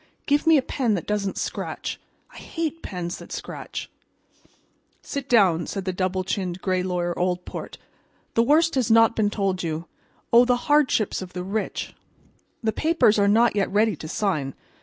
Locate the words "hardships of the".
10.65-11.43